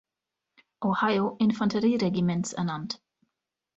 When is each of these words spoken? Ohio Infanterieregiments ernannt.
Ohio 0.81 1.37
Infanterieregiments 1.37 2.53
ernannt. 2.55 3.03